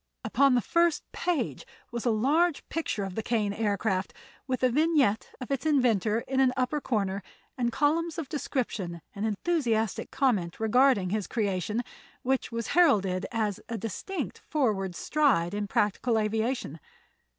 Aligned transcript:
Upon 0.23 0.55
the 0.55 0.61
first 0.61 1.03
page 1.11 1.63
was 1.91 2.07
a 2.07 2.09
large 2.09 2.67
picture 2.69 3.03
of 3.03 3.13
the 3.13 3.21
Kane 3.21 3.53
Aircraft, 3.53 4.15
with 4.47 4.63
a 4.63 4.69
vignette 4.71 5.29
of 5.39 5.51
its 5.51 5.63
inventor 5.63 6.21
in 6.21 6.39
an 6.39 6.53
upper 6.57 6.81
corner 6.81 7.21
and 7.55 7.71
columns 7.71 8.17
of 8.17 8.27
description 8.27 9.03
and 9.13 9.27
enthusiastic 9.27 10.09
comment 10.09 10.59
regarding 10.59 11.11
his 11.11 11.27
creation, 11.27 11.83
which 12.23 12.51
was 12.51 12.69
heralded 12.69 13.27
as 13.31 13.59
a 13.69 13.77
distinct 13.77 14.39
forward 14.39 14.95
stride 14.95 15.53
in 15.53 15.67
practical 15.67 16.17
aviation. 16.17 16.79